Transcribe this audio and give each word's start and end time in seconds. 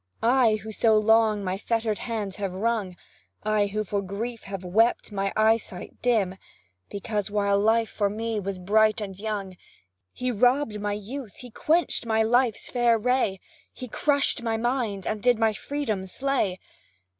I, 0.23 0.55
who 0.55 0.71
so 0.71 0.97
long 0.97 1.43
my 1.43 1.59
fetter'd 1.59 1.99
hands 1.99 2.37
have 2.37 2.55
wrung; 2.55 2.95
I, 3.43 3.67
who 3.67 3.83
for 3.83 4.01
grief 4.01 4.45
have 4.45 4.65
wept 4.65 5.11
my 5.11 5.31
eyesight 5.37 6.01
dim; 6.01 6.37
Because, 6.89 7.29
while 7.29 7.59
life 7.59 7.91
for 7.91 8.09
me 8.09 8.39
was 8.39 8.57
bright 8.57 8.99
and 8.99 9.15
young, 9.19 9.57
He 10.11 10.31
robb'd 10.31 10.79
my 10.79 10.93
youth 10.93 11.35
he 11.35 11.51
quench'd 11.51 12.07
my 12.07 12.23
life's 12.23 12.67
fair 12.67 12.97
ray 12.97 13.39
He 13.71 13.87
crush'd 13.87 14.41
my 14.41 14.57
mind, 14.57 15.05
and 15.05 15.21
did 15.21 15.37
my 15.37 15.53
freedom 15.53 16.07
slay. 16.07 16.57